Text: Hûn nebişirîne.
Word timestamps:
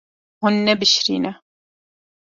Hûn 0.41 0.55
nebişirîne. 0.65 1.31